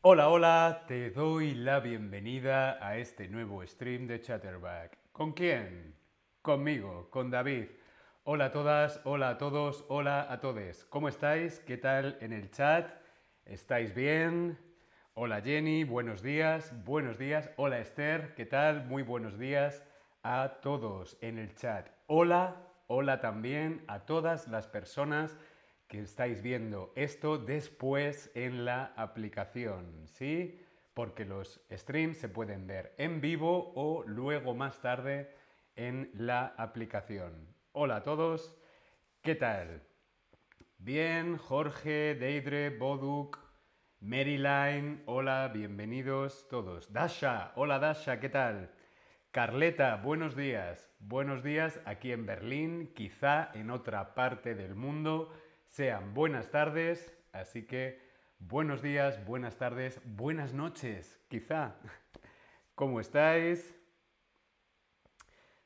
[0.00, 4.96] Hola, hola, te doy la bienvenida a este nuevo stream de Chatterback.
[5.10, 5.96] ¿Con quién?
[6.40, 7.64] Conmigo, con David.
[8.22, 10.84] Hola a todas, hola a todos, hola a todos.
[10.84, 11.58] ¿Cómo estáis?
[11.58, 12.88] ¿Qué tal en el chat?
[13.44, 14.56] ¿Estáis bien?
[15.14, 17.50] Hola Jenny, buenos días, buenos días.
[17.56, 18.84] Hola Esther, ¿qué tal?
[18.86, 19.82] Muy buenos días
[20.22, 21.88] a todos en el chat.
[22.06, 25.36] Hola, hola también a todas las personas
[25.88, 30.60] que estáis viendo esto después en la aplicación, ¿sí?
[30.92, 35.34] Porque los streams se pueden ver en vivo o luego más tarde
[35.76, 37.54] en la aplicación.
[37.72, 38.60] Hola a todos,
[39.22, 39.82] ¿qué tal?
[40.76, 43.38] Bien, Jorge, Deidre, Boduk,
[44.00, 46.92] Maryline, hola, bienvenidos todos.
[46.92, 48.70] Dasha, hola Dasha, ¿qué tal?
[49.30, 50.90] Carleta, buenos días.
[50.98, 55.32] Buenos días aquí en Berlín, quizá en otra parte del mundo
[55.68, 58.00] sean buenas tardes, así que
[58.38, 61.76] buenos días, buenas tardes, buenas noches, quizá.
[62.74, 63.74] ¿Cómo estáis?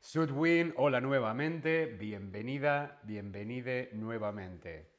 [0.00, 4.90] Sudwin, hola nuevamente, bienvenida, bienvenide nuevamente.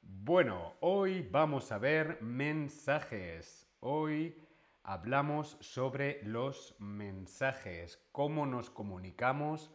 [0.00, 3.68] Bueno, hoy vamos a ver mensajes.
[3.80, 4.40] Hoy
[4.82, 9.70] hablamos sobre los mensajes, cómo nos comunicamos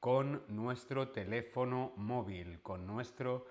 [0.00, 3.46] con nuestro teléfono móvil, con nuestro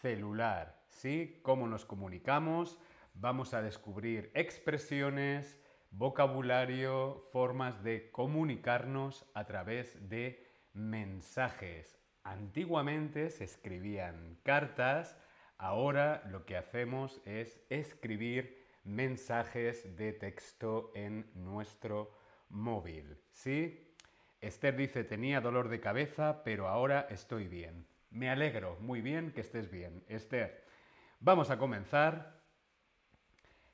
[0.00, 1.40] celular, ¿sí?
[1.42, 2.78] Cómo nos comunicamos,
[3.14, 5.60] vamos a descubrir expresiones,
[5.90, 11.98] vocabulario, formas de comunicarnos a través de mensajes.
[12.22, 15.16] Antiguamente se escribían cartas,
[15.56, 22.12] ahora lo que hacemos es escribir mensajes de texto en nuestro
[22.48, 23.84] móvil, ¿sí?
[24.40, 27.87] Esther dice, tenía dolor de cabeza, pero ahora estoy bien.
[28.10, 30.04] Me alegro, muy bien que estés bien.
[30.08, 30.64] Esther,
[31.20, 32.42] vamos a comenzar.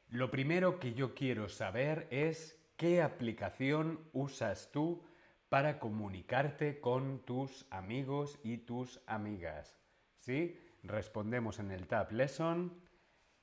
[0.09, 5.05] Lo primero que yo quiero saber es qué aplicación usas tú
[5.49, 9.79] para comunicarte con tus amigos y tus amigas.
[10.19, 10.61] ¿Sí?
[10.83, 12.83] Respondemos en el Tab Lesson.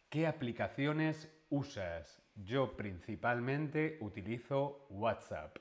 [0.10, 2.22] ¿Qué aplicaciones usas?
[2.36, 5.58] Yo principalmente utilizo WhatsApp.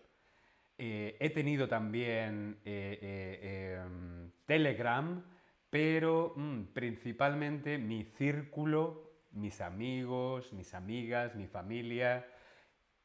[0.82, 5.22] Eh, he tenido también eh, eh, em, Telegram,
[5.68, 12.26] pero mm, principalmente mi círculo, mis amigos, mis amigas, mi familia,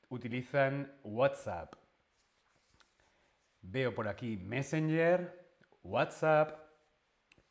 [0.08, 1.74] utilizan WhatsApp.
[3.62, 5.38] Veo por aquí Messenger,
[5.84, 6.58] WhatsApp,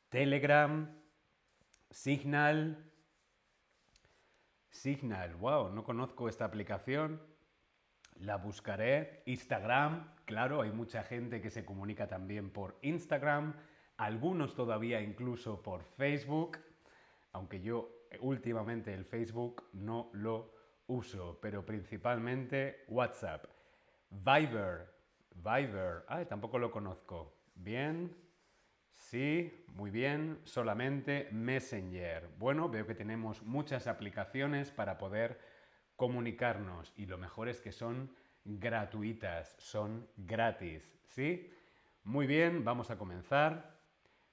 [0.08, 0.88] Telegram,
[1.90, 2.82] Signal.
[4.70, 7.20] Signal, wow, no conozco esta aplicación.
[8.20, 9.22] La buscaré.
[9.26, 13.54] Instagram, claro, hay mucha gente que se comunica también por Instagram,
[13.96, 16.58] algunos todavía incluso por Facebook,
[17.32, 17.90] aunque yo
[18.20, 20.54] últimamente el Facebook no lo
[20.86, 23.46] uso, pero principalmente WhatsApp.
[24.10, 24.92] Viber,
[25.34, 27.36] Viber, ay, tampoco lo conozco.
[27.54, 28.14] Bien,
[28.90, 32.28] sí, muy bien, solamente Messenger.
[32.38, 35.40] Bueno, veo que tenemos muchas aplicaciones para poder
[35.96, 41.50] comunicarnos y lo mejor es que son gratuitas, son gratis, ¿sí?
[42.04, 43.78] Muy bien, vamos a comenzar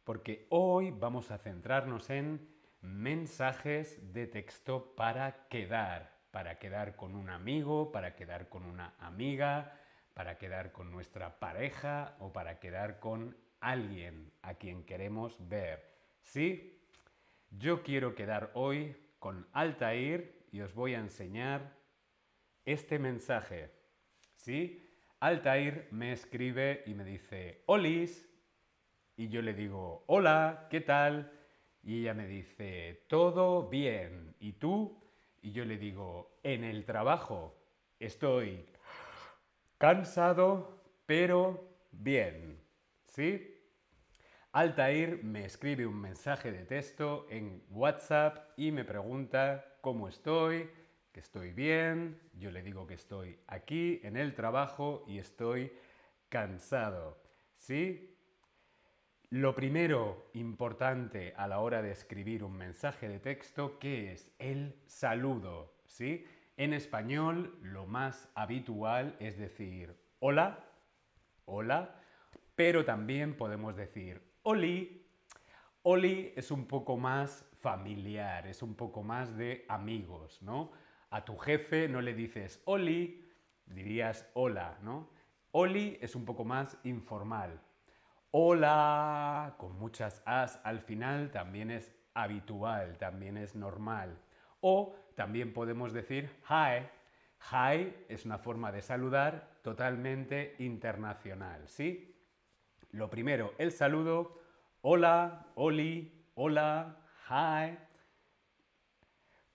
[0.03, 2.49] porque hoy vamos a centrarnos en
[2.81, 9.77] mensajes de texto para quedar, para quedar con un amigo, para quedar con una amiga,
[10.13, 15.91] para quedar con nuestra pareja o para quedar con alguien a quien queremos ver.
[16.22, 16.83] ¿Sí?
[17.51, 21.78] Yo quiero quedar hoy con Altair y os voy a enseñar
[22.66, 23.81] este mensaje.
[24.41, 24.90] ¿Sí?
[25.19, 28.28] Altair me escribe y me dice, Olis,
[29.16, 31.31] y yo le digo, hola, ¿qué tal?
[31.84, 34.35] Y ella me dice, todo bien.
[34.40, 35.00] ¿Y tú?
[35.44, 37.56] Y yo le digo, en el trabajo
[38.00, 38.66] estoy
[39.78, 42.59] cansado, pero bien.
[43.06, 43.47] ¿Sí?
[44.53, 50.67] Altair me escribe un mensaje de texto en WhatsApp y me pregunta cómo estoy,
[51.11, 55.72] que estoy bien, yo le digo que estoy aquí en el trabajo y estoy
[56.29, 57.22] cansado.
[57.58, 58.17] ¿Sí?
[59.29, 64.75] Lo primero importante a la hora de escribir un mensaje de texto, que es el
[64.87, 66.25] saludo, ¿sí?
[66.58, 70.66] En español lo más habitual es decir hola,
[71.46, 71.96] hola,
[72.55, 75.07] pero también podemos decir oli.
[75.84, 80.72] Oli es un poco más familiar, es un poco más de amigos, ¿no?
[81.11, 83.29] A tu jefe no le dices Oli,
[83.66, 85.09] dirías hola, ¿no?
[85.52, 87.59] Oli es un poco más informal.
[88.31, 94.17] Hola, con muchas as al final, también es habitual, también es normal.
[94.61, 96.87] O también podemos decir hi.
[97.52, 102.16] Hi es una forma de saludar totalmente internacional, ¿sí?
[102.91, 104.40] Lo primero, el saludo.
[104.79, 107.78] Hola, Oli, hola, hi.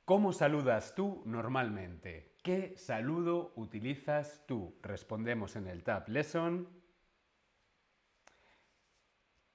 [0.06, 2.36] ¿Cómo saludas tú normalmente?
[2.44, 4.78] ¿Qué saludo utilizas tú?
[4.80, 6.68] Respondemos en el Tab Lesson.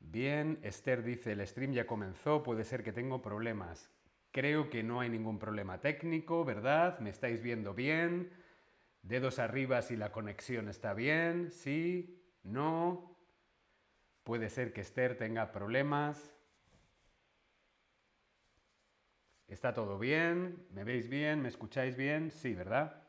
[0.01, 3.89] Bien, Esther dice, el stream ya comenzó, puede ser que tengo problemas.
[4.33, 6.99] Creo que no hay ningún problema técnico, ¿verdad?
[6.99, 8.33] ¿Me estáis viendo bien?
[9.03, 13.15] Dedos arriba si la conexión está bien, sí, no.
[14.25, 16.40] Puede ser que Esther tenga problemas.
[19.51, 20.65] ¿Está todo bien?
[20.71, 21.41] ¿Me veis bien?
[21.41, 22.31] ¿Me escucháis bien?
[22.31, 23.03] Sí, ¿verdad?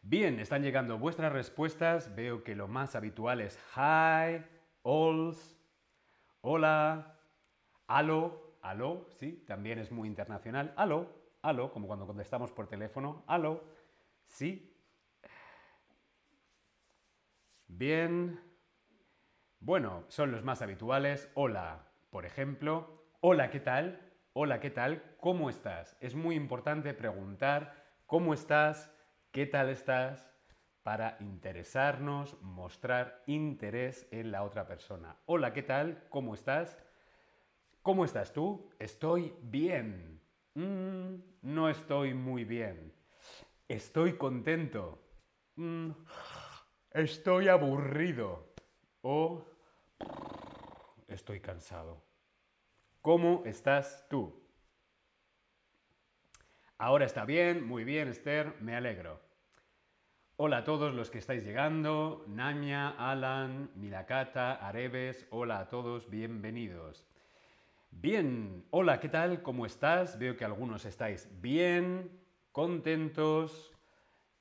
[0.00, 2.14] Bien, están llegando vuestras respuestas.
[2.16, 4.42] Veo que lo más habitual es hi,
[4.84, 5.60] alls,
[6.40, 7.20] hola,
[7.86, 10.72] aló, aló, sí, también es muy internacional.
[10.78, 11.12] Aló,
[11.42, 13.22] aló, como cuando contestamos por teléfono.
[13.26, 13.64] Aló,
[14.24, 14.82] sí.
[17.66, 18.40] Bien.
[19.60, 21.30] Bueno, son los más habituales.
[21.34, 23.04] Hola, por ejemplo.
[23.20, 24.05] Hola, ¿qué tal?
[24.38, 25.02] Hola, ¿qué tal?
[25.18, 25.96] ¿Cómo estás?
[25.98, 27.72] Es muy importante preguntar
[28.04, 28.92] cómo estás,
[29.30, 30.30] qué tal estás,
[30.82, 35.16] para interesarnos, mostrar interés en la otra persona.
[35.24, 36.04] Hola, ¿qué tal?
[36.10, 36.76] ¿Cómo estás?
[37.80, 38.68] ¿Cómo estás tú?
[38.78, 40.20] Estoy bien.
[40.52, 42.92] Mm, no estoy muy bien.
[43.66, 45.02] Estoy contento.
[45.54, 45.92] Mm,
[46.90, 48.52] estoy aburrido.
[49.00, 49.46] O
[51.08, 52.04] estoy cansado.
[53.06, 54.34] ¿Cómo estás tú?
[56.76, 59.20] Ahora está bien, muy bien, Esther, me alegro.
[60.34, 67.06] Hola a todos los que estáis llegando, Namia, Alan, Milakata, Areves, hola a todos, bienvenidos.
[67.92, 69.40] Bien, hola, ¿qué tal?
[69.40, 70.18] ¿Cómo estás?
[70.18, 72.10] Veo que algunos estáis bien,
[72.50, 73.72] contentos,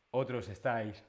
[0.09, 1.05] otros estáis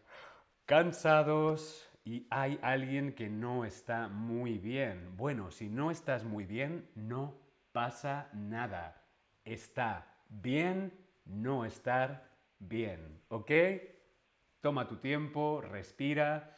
[0.67, 5.17] cansados, y hay alguien que no está muy bien.
[5.17, 7.46] Bueno, si no estás muy bien, no
[7.77, 9.05] pasa nada.
[9.45, 10.91] Está bien
[11.27, 12.27] no estar
[12.59, 13.51] bien, ¿ok?
[14.63, 16.57] Toma tu tiempo, respira.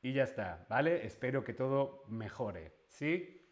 [0.00, 1.04] Y ya está, ¿vale?
[1.04, 3.46] Espero que todo mejore, ¿sí?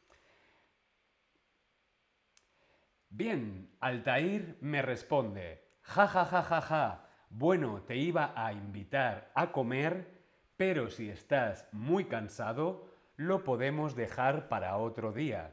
[3.10, 7.06] Bien, Altair me responde, ja, ja, ja, ja, ja.
[7.28, 10.22] Bueno, te iba a invitar a comer,
[10.56, 12.87] pero si estás muy cansado,
[13.18, 15.52] lo podemos dejar para otro día.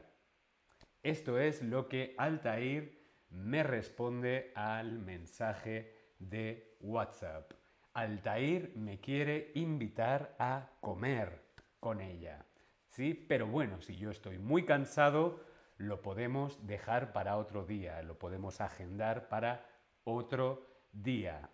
[1.02, 2.96] Esto es lo que Altair
[3.28, 7.52] me responde al mensaje de WhatsApp.
[7.92, 11.42] Altair me quiere invitar a comer
[11.80, 12.46] con ella.
[12.86, 13.14] ¿Sí?
[13.14, 15.40] Pero bueno, si yo estoy muy cansado,
[15.76, 19.66] lo podemos dejar para otro día, lo podemos agendar para
[20.04, 21.50] otro día.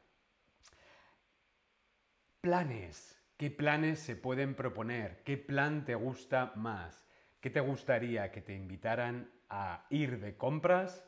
[2.43, 3.22] Planes.
[3.43, 5.25] ¿Qué planes se pueden proponer?
[5.25, 7.05] ¿Qué plan te gusta más?
[7.41, 11.05] ¿Qué te gustaría que te invitaran a ir de compras?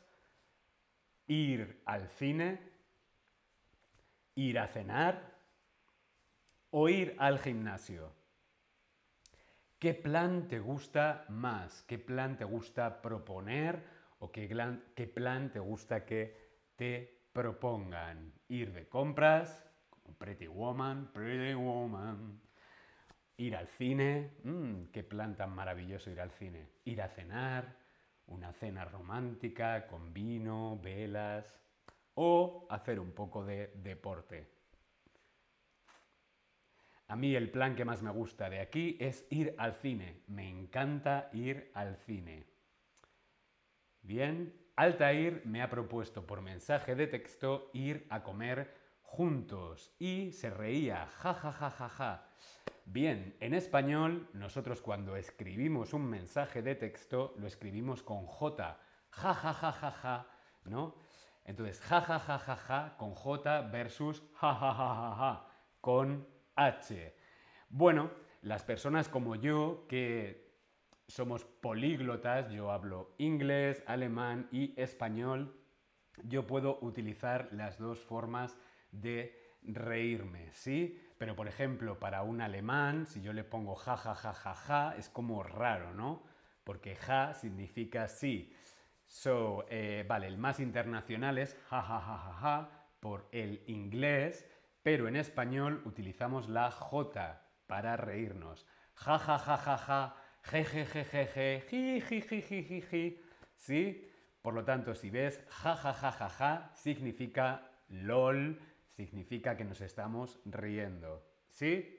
[1.28, 2.58] ¿Ir al cine?
[4.34, 5.32] ¿Ir a cenar?
[6.70, 8.12] ¿O ir al gimnasio?
[9.78, 11.84] ¿Qué plan te gusta más?
[11.84, 13.80] ¿Qué plan te gusta proponer?
[14.18, 14.48] ¿O qué
[15.14, 16.36] plan, te gusta que
[16.74, 18.32] te propongan?
[18.48, 19.63] ¿Ir de compras?
[20.18, 22.40] Pretty Woman, Pretty Woman.
[23.36, 26.68] Ir al cine, mmm, qué plan tan maravilloso ir al cine.
[26.84, 27.76] Ir a cenar,
[28.26, 31.44] una cena romántica con vino, velas
[32.14, 34.46] o hacer un poco de deporte.
[37.08, 40.22] A mí el plan que más me gusta de aquí es ir al cine.
[40.28, 42.46] Me encanta ir al cine.
[44.02, 48.83] Bien, Altair me ha propuesto por mensaje de texto ir a comer
[49.14, 52.26] juntos y se reía, ja, ja, ja, ja, ja.
[52.84, 58.76] Bien, en español nosotros cuando escribimos un mensaje de texto lo escribimos con J,
[59.10, 60.26] ja, ja, ja, ja, ja,
[60.64, 60.96] ¿no?
[61.44, 65.48] Entonces, ja, ja, ja, ja, ja, con J versus ja, ja, ja, ja, ja,
[65.80, 67.14] con H.
[67.68, 68.10] Bueno,
[68.42, 70.52] las personas como yo que
[71.06, 75.54] somos políglotas, yo hablo inglés, alemán y español,
[76.24, 78.56] yo puedo utilizar las dos formas
[79.00, 81.00] de reírme, ¿sí?
[81.18, 84.94] Pero por ejemplo, para un alemán, si yo le pongo ja, ja, ja, ja, ja,
[84.96, 86.22] es como raro, ¿no?
[86.64, 88.54] Porque ja significa sí.
[89.06, 92.70] So, eh, vale, el más internacional es ja, ja, ja, ja, ja,
[93.00, 94.46] por el inglés,
[94.82, 98.66] pero en español utilizamos la J para reírnos.
[98.94, 103.20] Ja, ja, ja, ja, ja, jejejejeje, ji,
[103.56, 104.10] ¿sí?
[104.42, 108.58] Por lo tanto, si ves ja, ja, ja, ja, ja, significa lol,
[108.96, 111.98] significa que nos estamos riendo, ¿sí?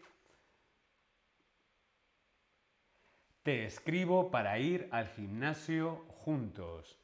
[3.43, 6.99] Te escribo para ir al gimnasio juntos.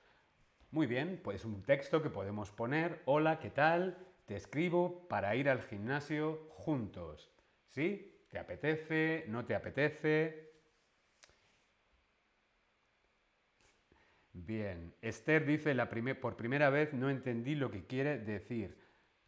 [0.72, 3.98] Muy bien, pues un texto que podemos poner, hola, ¿qué tal?
[4.26, 7.30] Te escribo para ir al gimnasio juntos.
[7.68, 8.26] ¿Sí?
[8.30, 9.26] ¿Te apetece?
[9.28, 10.52] ¿No te apetece?
[14.34, 15.76] Bien, Esther dice,
[16.16, 18.81] por primera vez no entendí lo que quiere decir.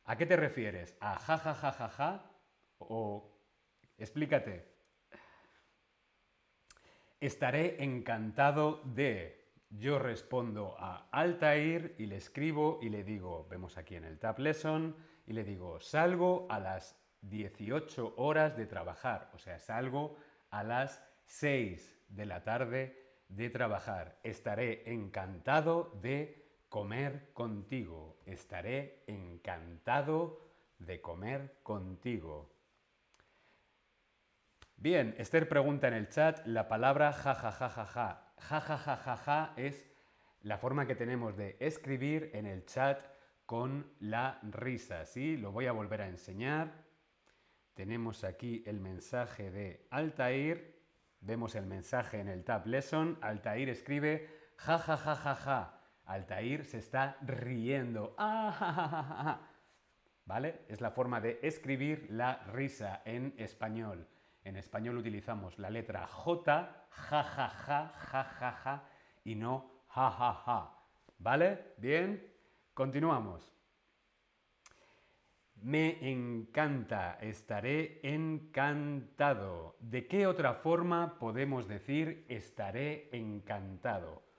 [0.06, 0.98] ¿A qué te refieres?
[1.00, 2.32] ¿A ja, ja, ja, ja, ja?
[2.80, 3.32] ¿O
[3.98, 4.74] explícate?
[7.20, 9.42] Estaré encantado de...
[9.70, 14.38] Yo respondo a Altair y le escribo y le digo, vemos aquí en el Tab
[14.38, 14.96] Lesson,
[15.26, 20.16] y le digo, salgo a las 18 horas de trabajar, o sea, salgo
[20.52, 24.20] a las 6 de la tarde de trabajar.
[24.24, 26.43] Estaré encantado de
[26.74, 28.18] comer contigo.
[28.26, 30.42] Estaré encantado
[30.80, 32.50] de comer contigo.
[34.78, 38.34] Bien, Esther pregunta en el chat la palabra jajajajaja.
[38.40, 39.88] Ja, es
[40.42, 43.06] la forma que tenemos de escribir en el chat
[43.46, 45.06] con la risa.
[45.06, 45.38] ¿sí?
[45.38, 46.86] Lo voy a volver a enseñar.
[47.76, 50.82] Tenemos aquí el mensaje de Altair.
[51.22, 53.20] Vemos el mensaje en el Tab Lesson.
[53.22, 54.28] Altair escribe
[54.58, 55.73] ja ja ja ja ja.
[56.06, 58.16] Altair se está riendo.
[58.18, 59.40] Ah,
[60.26, 60.62] ¿Vale?
[60.68, 64.08] Es la forma de escribir la risa en español.
[64.44, 68.84] En español utilizamos la letra J, ja ja ja ja ja ja
[69.24, 70.80] y no ja ja ja.
[71.20, 71.74] ¿Vale?
[71.78, 72.34] Bien.
[72.74, 73.54] Continuamos.
[75.56, 79.78] Me encanta, estaré encantado.
[79.80, 84.33] ¿De qué otra forma podemos decir estaré encantado?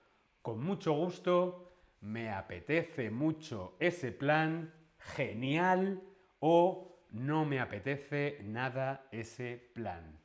[0.45, 1.71] Con mucho gusto,
[2.01, 6.03] me apetece mucho ese plan, genial
[6.37, 10.19] o no me apetece nada ese plan.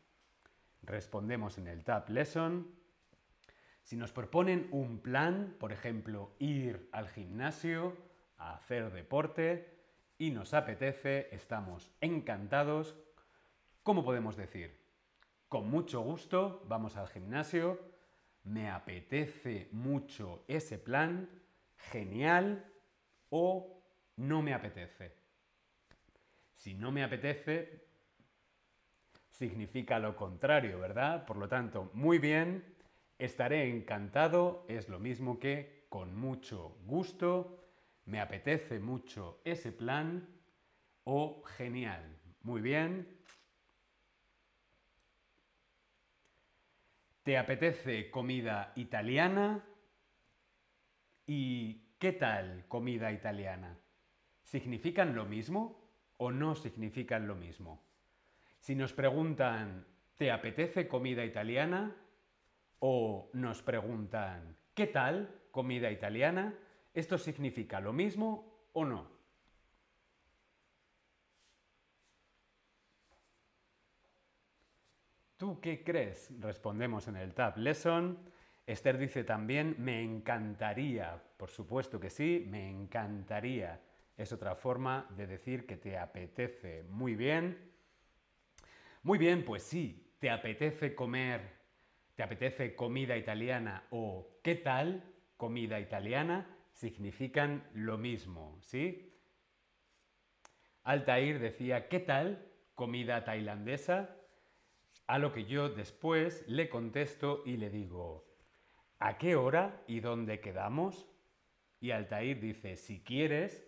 [0.83, 2.71] Respondemos en el Tab Lesson.
[3.83, 7.97] Si nos proponen un plan, por ejemplo, ir al gimnasio,
[8.37, 9.75] a hacer deporte,
[10.19, 12.95] y nos apetece, estamos encantados.
[13.83, 14.85] ¿Cómo podemos decir?
[15.49, 17.81] Con mucho gusto vamos al gimnasio,
[18.45, 21.29] me apetece mucho ese plan,
[21.77, 22.65] genial
[23.31, 23.83] o
[24.17, 25.13] no me apetece.
[26.55, 27.87] Si no me apetece,
[29.31, 31.25] significa lo contrario, ¿verdad?
[31.25, 32.65] Por lo tanto, muy bien,
[33.19, 37.65] estaré encantado es lo mismo que con mucho gusto,
[38.05, 40.29] me apetece mucho ese plan
[41.05, 42.19] o genial.
[42.43, 43.20] Muy bien.
[47.23, 49.63] ¿Te apetece comida italiana?
[51.27, 53.79] ¿Y qué tal comida italiana?
[54.43, 57.83] ¿Significan lo mismo o no significan lo mismo?
[58.59, 59.87] Si nos preguntan,
[60.17, 61.95] ¿te apetece comida italiana?
[62.79, 66.55] O nos preguntan, ¿qué tal comida italiana?
[66.95, 69.20] ¿Esto significa lo mismo o no?
[75.41, 76.31] ¿Tú qué crees?
[76.39, 78.19] Respondemos en el Tab Lesson.
[78.67, 81.19] Esther dice también, me encantaría.
[81.39, 83.81] Por supuesto que sí, me encantaría.
[84.19, 86.83] Es otra forma de decir que te apetece.
[86.83, 87.73] Muy bien.
[89.03, 91.41] Muy bien, pues sí, te apetece comer,
[92.17, 95.03] te apetece comida italiana o ¿qué tal
[95.39, 96.55] comida italiana?
[96.75, 99.11] significan lo mismo, ¿sí?
[100.83, 104.20] Altair decía, ¿qué tal comida tailandesa?
[105.11, 108.29] A lo que yo después le contesto y le digo,
[109.01, 111.05] ¿a qué hora y dónde quedamos?
[111.81, 113.67] Y Altair dice, si quieres,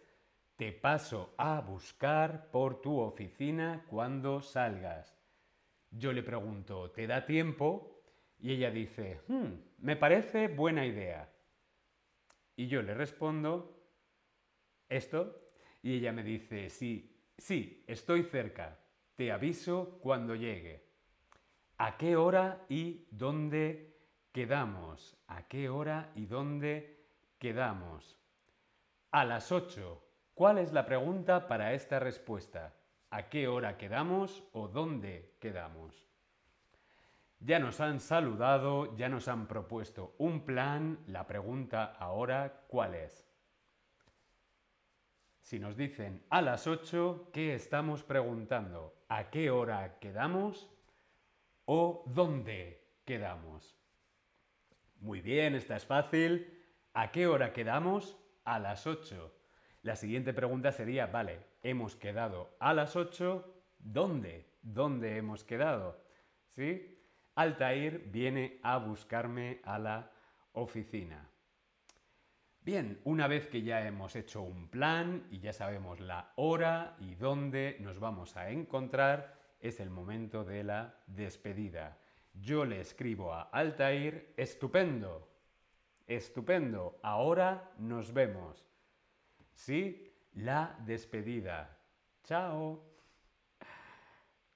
[0.54, 5.18] te paso a buscar por tu oficina cuando salgas.
[5.90, 8.04] Yo le pregunto, ¿te da tiempo?
[8.38, 11.28] Y ella dice, hmm, me parece buena idea.
[12.54, 13.82] Y yo le respondo
[14.88, 15.50] esto
[15.82, 18.78] y ella me dice, sí, sí, estoy cerca,
[19.16, 20.91] te aviso cuando llegue.
[21.84, 23.98] ¿A qué hora y dónde
[24.30, 25.16] quedamos?
[25.26, 27.08] ¿A qué hora y dónde
[27.40, 28.20] quedamos?
[29.10, 30.00] A las 8.
[30.32, 32.72] ¿Cuál es la pregunta para esta respuesta?
[33.10, 36.06] ¿A qué hora quedamos o dónde quedamos?
[37.40, 41.00] Ya nos han saludado, ya nos han propuesto un plan.
[41.08, 43.28] La pregunta ahora, ¿cuál es?
[45.40, 48.94] Si nos dicen a las 8, ¿qué estamos preguntando?
[49.08, 50.71] ¿A qué hora quedamos?
[51.64, 53.76] ¿O dónde quedamos?
[54.97, 56.61] Muy bien, esta es fácil.
[56.95, 58.16] ¿A qué hora quedamos?
[58.45, 59.33] A las 8.
[59.83, 64.47] La siguiente pregunta sería, vale, hemos quedado a las 8, ¿dónde?
[64.62, 66.00] ¿Dónde hemos quedado?
[66.49, 66.99] ¿Sí?
[67.35, 70.11] Altair viene a buscarme a la
[70.52, 71.28] oficina.
[72.61, 77.16] Bien, una vez que ya hemos hecho un plan y ya sabemos la hora y
[77.16, 81.97] dónde nos vamos a encontrar, es el momento de la despedida.
[82.35, 85.28] Yo le escribo a Altair, estupendo,
[86.07, 88.66] estupendo, ahora nos vemos.
[89.54, 90.12] ¿Sí?
[90.35, 91.78] La despedida.
[92.25, 92.85] Chao.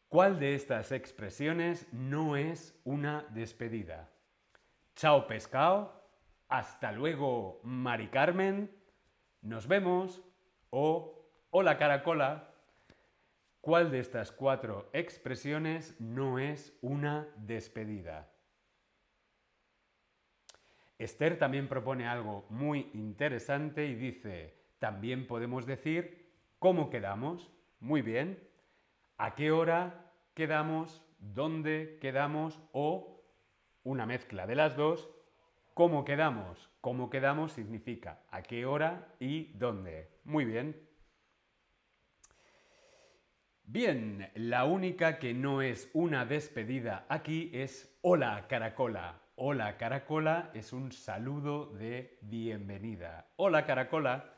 [0.08, 4.08] ¿Cuál de estas expresiones no es una despedida?
[4.96, 6.08] Chao pescado,
[6.48, 8.74] hasta luego Mari Carmen,
[9.42, 10.22] nos vemos
[10.70, 12.55] o hola caracola.
[13.66, 18.30] ¿Cuál de estas cuatro expresiones no es una despedida?
[21.00, 26.30] Esther también propone algo muy interesante y dice, también podemos decir
[26.60, 27.50] cómo quedamos.
[27.80, 28.38] Muy bien.
[29.18, 31.02] ¿A qué hora quedamos?
[31.18, 32.62] ¿Dónde quedamos?
[32.70, 33.20] O
[33.82, 35.10] una mezcla de las dos.
[35.74, 36.70] ¿Cómo quedamos?
[36.80, 40.20] ¿Cómo quedamos significa a qué hora y dónde.
[40.22, 40.85] Muy bien.
[43.68, 49.20] Bien, la única que no es una despedida aquí es hola caracola.
[49.34, 53.26] Hola caracola es un saludo de bienvenida.
[53.34, 54.34] Hola caracola.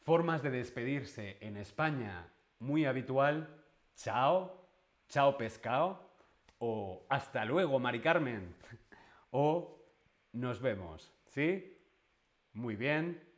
[0.00, 2.26] Formas de despedirse en España
[2.58, 3.62] muy habitual.
[3.94, 4.66] Chao,
[5.08, 6.10] chao pescado.
[6.58, 8.56] O hasta luego, Mari Carmen.
[9.30, 9.78] O
[10.32, 11.12] nos vemos.
[11.26, 11.78] ¿Sí?
[12.52, 13.29] Muy bien.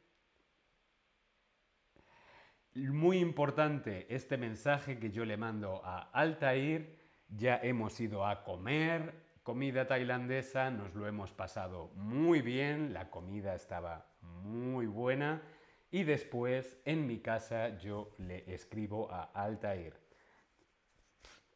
[2.75, 6.99] Muy importante este mensaje que yo le mando a Altair.
[7.29, 13.55] Ya hemos ido a comer comida tailandesa, nos lo hemos pasado muy bien, la comida
[13.55, 15.43] estaba muy buena
[15.91, 19.95] y después en mi casa yo le escribo a Altair.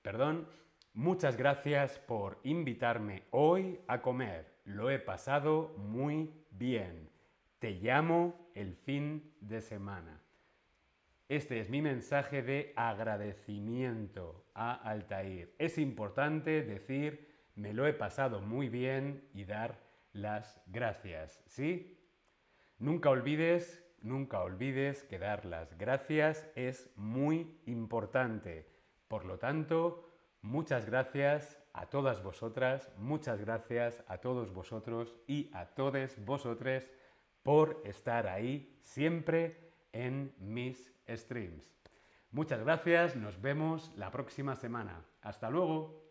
[0.03, 0.49] Perdón,
[0.95, 4.57] muchas gracias por invitarme hoy a comer.
[4.64, 7.09] Lo he pasado muy bien.
[7.59, 10.26] Te llamo el fin de semana.
[11.29, 15.53] Este es mi mensaje de agradecimiento a Altair.
[15.59, 19.81] Es importante decir me lo he pasado muy bien y dar
[20.12, 21.99] las gracias, ¿sí?
[22.79, 28.69] Nunca olvides, nunca olvides que dar las gracias es muy importante.
[29.09, 30.09] Por lo tanto,
[30.43, 36.89] muchas gracias a todas vosotras, muchas gracias a todos vosotros y a todos vosotros
[37.43, 39.66] por estar ahí siempre
[40.05, 41.65] en mis streams.
[42.31, 45.05] Muchas gracias, nos vemos la próxima semana.
[45.23, 46.06] Hasta luego.